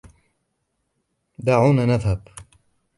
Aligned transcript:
دعونا 1.45 1.85
نذهب! 1.85 2.27